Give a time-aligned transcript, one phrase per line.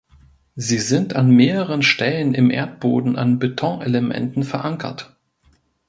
[0.55, 5.15] Sie sind an mehreren Stellen im Erdboden an Betonelementen verankert.